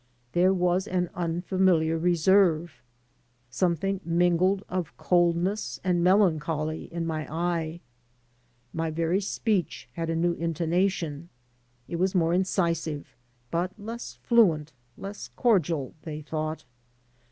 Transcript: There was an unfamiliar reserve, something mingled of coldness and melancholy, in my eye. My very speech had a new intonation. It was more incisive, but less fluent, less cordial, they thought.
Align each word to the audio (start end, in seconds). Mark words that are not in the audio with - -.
There 0.31 0.51
was 0.51 0.87
an 0.87 1.11
unfamiliar 1.13 1.95
reserve, 1.95 2.81
something 3.51 4.01
mingled 4.03 4.63
of 4.67 4.97
coldness 4.97 5.79
and 5.83 6.03
melancholy, 6.03 6.85
in 6.91 7.05
my 7.05 7.31
eye. 7.31 7.81
My 8.73 8.89
very 8.89 9.21
speech 9.21 9.87
had 9.93 10.09
a 10.09 10.15
new 10.15 10.33
intonation. 10.33 11.29
It 11.87 11.97
was 11.97 12.15
more 12.15 12.33
incisive, 12.33 13.15
but 13.51 13.79
less 13.79 14.15
fluent, 14.23 14.73
less 14.97 15.29
cordial, 15.35 15.93
they 16.01 16.23
thought. 16.23 16.65